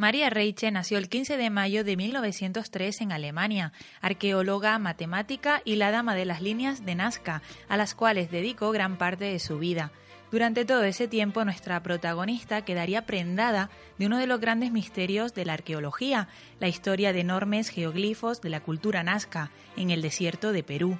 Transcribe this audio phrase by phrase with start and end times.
[0.00, 5.90] María Reiche nació el 15 de mayo de 1903 en Alemania, arqueóloga, matemática y la
[5.90, 9.92] dama de las líneas de Nazca, a las cuales dedicó gran parte de su vida.
[10.32, 15.44] Durante todo ese tiempo nuestra protagonista quedaría prendada de uno de los grandes misterios de
[15.44, 16.28] la arqueología,
[16.60, 20.96] la historia de enormes geoglifos de la cultura nazca en el desierto de Perú.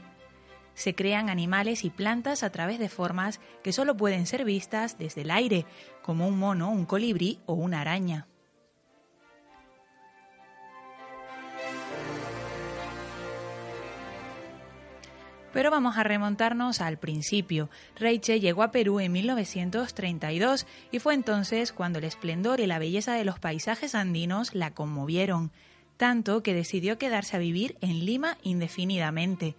[0.75, 5.23] Se crean animales y plantas a través de formas que solo pueden ser vistas desde
[5.23, 5.65] el aire,
[6.03, 8.27] como un mono, un colibrí o una araña.
[15.53, 17.71] Pero vamos a remontarnos al principio.
[17.97, 23.15] Reiche llegó a Perú en 1932 y fue entonces cuando el esplendor y la belleza
[23.15, 25.51] de los paisajes andinos la conmovieron,
[25.97, 29.57] tanto que decidió quedarse a vivir en Lima indefinidamente.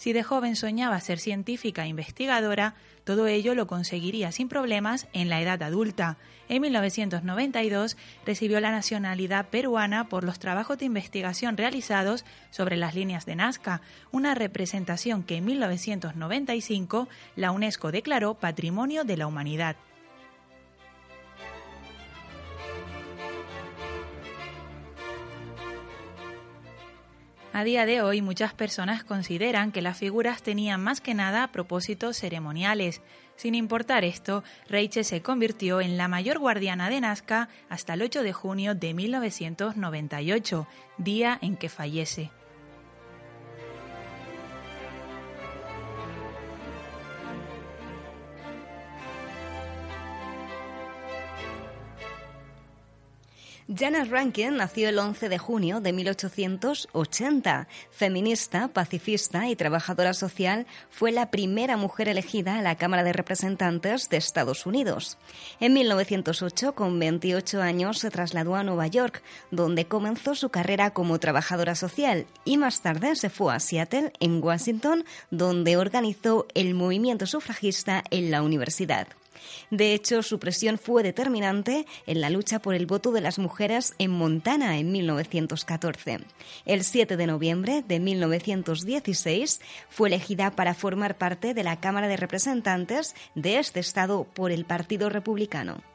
[0.00, 5.28] Si de joven soñaba ser científica e investigadora, todo ello lo conseguiría sin problemas en
[5.28, 6.16] la edad adulta.
[6.48, 13.26] En 1992 recibió la nacionalidad peruana por los trabajos de investigación realizados sobre las líneas
[13.26, 19.76] de Nazca, una representación que en 1995 la UNESCO declaró Patrimonio de la Humanidad.
[27.60, 32.16] A día de hoy muchas personas consideran que las figuras tenían más que nada propósitos
[32.16, 33.02] ceremoniales.
[33.36, 38.22] Sin importar esto, Reiche se convirtió en la mayor guardiana de Nazca hasta el 8
[38.22, 40.66] de junio de 1998,
[40.96, 42.30] día en que fallece.
[53.72, 57.68] Janet Rankin nació el 11 de junio de 1880.
[57.92, 64.08] Feminista, pacifista y trabajadora social, fue la primera mujer elegida a la Cámara de Representantes
[64.08, 65.18] de Estados Unidos.
[65.60, 69.22] En 1908, con 28 años, se trasladó a Nueva York,
[69.52, 74.42] donde comenzó su carrera como trabajadora social y más tarde se fue a Seattle, en
[74.42, 79.06] Washington, donde organizó el movimiento sufragista en la universidad.
[79.70, 83.94] De hecho, su presión fue determinante en la lucha por el voto de las mujeres
[83.98, 86.20] en Montana en 1914.
[86.64, 92.16] El 7 de noviembre de 1916 fue elegida para formar parte de la Cámara de
[92.16, 95.89] Representantes de este estado por el Partido Republicano.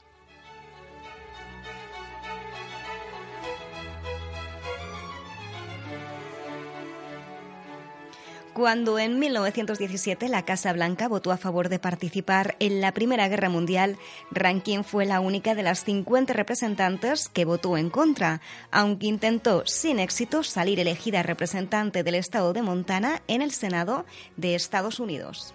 [8.55, 13.49] Cuando en 1917 la Casa Blanca votó a favor de participar en la Primera Guerra
[13.49, 13.97] Mundial,
[14.31, 18.39] Rankin fue la única de las 50 representantes que votó en contra,
[18.71, 24.05] aunque intentó sin éxito salir elegida representante del estado de Montana en el Senado
[24.37, 25.53] de Estados Unidos.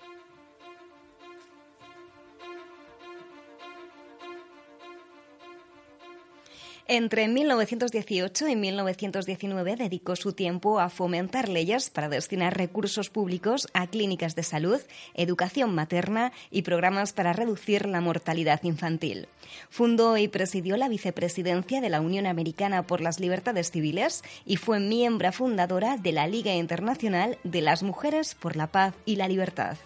[6.92, 13.86] Entre 1918 y 1919 dedicó su tiempo a fomentar leyes para destinar recursos públicos a
[13.86, 14.80] clínicas de salud,
[15.14, 19.28] educación materna y programas para reducir la mortalidad infantil.
[19.68, 24.80] Fundó y presidió la vicepresidencia de la Unión Americana por las Libertades Civiles y fue
[24.80, 29.76] miembro fundadora de la Liga Internacional de las Mujeres por la Paz y la Libertad.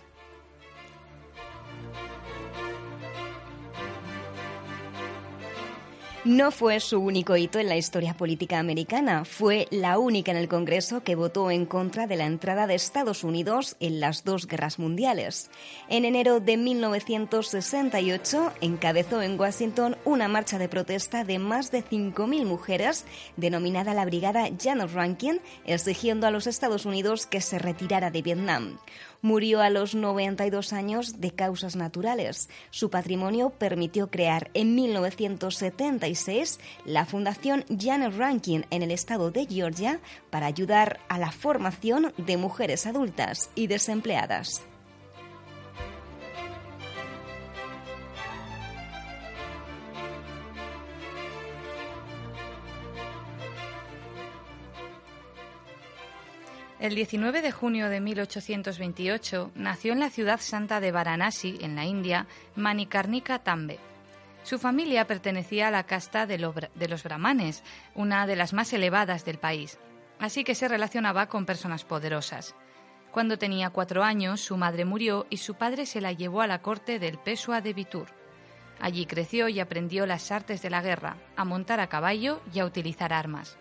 [6.25, 10.49] No fue su único hito en la historia política americana, fue la única en el
[10.49, 14.79] Congreso que votó en contra de la entrada de Estados Unidos en las dos guerras
[14.79, 15.51] mundiales.
[15.91, 22.47] En enero de 1968 encabezó en Washington una marcha de protesta de más de 5.000
[22.47, 23.05] mujeres
[23.37, 28.79] denominada la Brigada Janet Rankin, exigiendo a los Estados Unidos que se retirara de Vietnam.
[29.25, 32.51] Murió a los 92 años de causas naturales.
[32.69, 40.01] Su patrimonio permitió crear en 1976 la Fundación Janet Rankin en el estado de Georgia
[40.29, 44.67] para ayudar a la formación de mujeres adultas y desempleadas.
[56.85, 61.87] El 19 de junio de 1828 nació en la ciudad santa de Varanasi, en la
[61.87, 62.27] India,
[62.57, 63.79] Manikarnika Tambe.
[64.43, 67.63] Su familia pertenecía a la casta de, los brahmanes,
[67.95, 69.79] una de las más elevadas del país,
[70.19, 72.55] así que se relacionaba con personas poderosas.
[73.13, 76.61] Cuando tenía cuatro años, su madre murió y su padre se la llevó a la
[76.61, 78.09] corte del Pesua de Vitur.
[78.79, 82.67] Allí creció y aprendió las artes de la guerra, a montar a caballo y a
[82.67, 83.57] utilizar armas.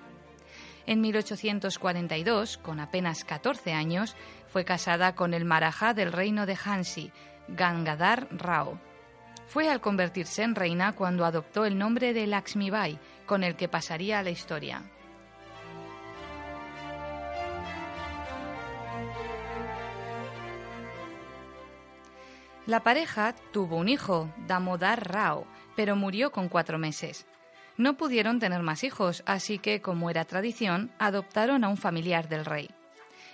[0.86, 4.16] En 1842, con apenas 14 años,
[4.48, 7.12] fue casada con el marajá del reino de Hansi,
[7.48, 8.80] Gangadhar Rao.
[9.48, 14.20] Fue al convertirse en reina cuando adoptó el nombre de Lakshmibai, con el que pasaría
[14.20, 14.82] a la historia.
[22.66, 25.46] La pareja tuvo un hijo, Damodar Rao,
[25.76, 27.28] pero murió con cuatro meses.
[27.76, 32.46] No pudieron tener más hijos, así que, como era tradición, adoptaron a un familiar del
[32.46, 32.70] rey.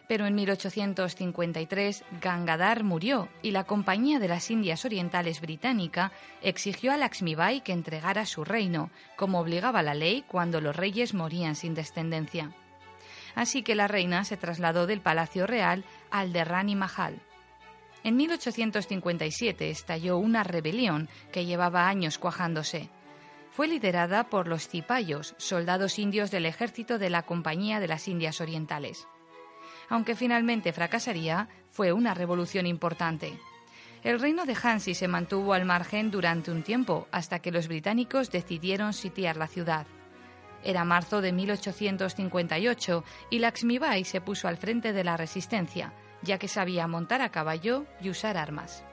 [0.07, 6.97] Pero en 1853 Gangadhar murió y la Compañía de las Indias Orientales británica exigió a
[6.97, 12.51] Lakshmibai que entregara su reino, como obligaba la ley cuando los reyes morían sin descendencia.
[13.36, 17.19] Así que la reina se trasladó del Palacio Real al de Rani Mahal.
[18.03, 22.89] En 1857 estalló una rebelión que llevaba años cuajándose
[23.60, 28.40] fue liderada por los cipayos, soldados indios del ejército de la Compañía de las Indias
[28.40, 29.06] Orientales.
[29.90, 33.38] Aunque finalmente fracasaría, fue una revolución importante.
[34.02, 38.32] El reino de Hansi se mantuvo al margen durante un tiempo, hasta que los británicos
[38.32, 39.86] decidieron sitiar la ciudad.
[40.64, 45.92] Era marzo de 1858 y Lakshmibai se puso al frente de la resistencia,
[46.22, 48.86] ya que sabía montar a caballo y usar armas.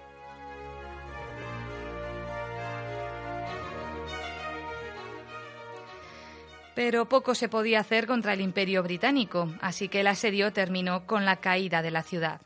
[6.76, 11.24] Pero poco se podía hacer contra el imperio británico, así que el asedio terminó con
[11.24, 12.42] la caída de la ciudad.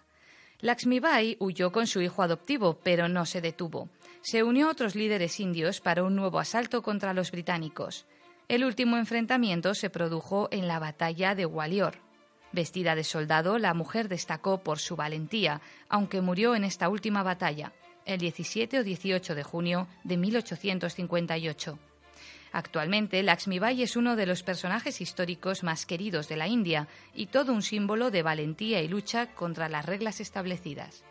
[0.61, 3.89] Lakshmibai huyó con su hijo adoptivo, pero no se detuvo.
[4.21, 8.07] Se unió a otros líderes indios para un nuevo asalto contra los británicos.
[8.47, 11.97] El último enfrentamiento se produjo en la batalla de Gwalior.
[12.53, 17.73] Vestida de soldado, la mujer destacó por su valentía, aunque murió en esta última batalla,
[18.05, 21.81] el 17 o 18 de junio de 1858.
[22.53, 27.53] Actualmente, Lakshmibai es uno de los personajes históricos más queridos de la India y todo
[27.53, 31.05] un símbolo de valentía y lucha contra las reglas establecidas.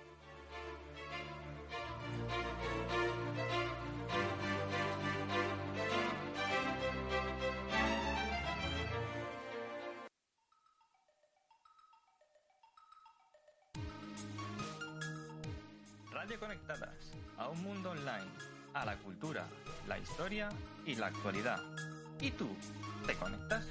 [16.11, 19.45] Radio Conectadas a un mundo online, a la cultura,
[19.87, 20.49] la historia
[20.85, 21.59] y la actualidad.
[22.19, 22.47] ¿Y tú?
[23.05, 23.65] ¿Te conectas?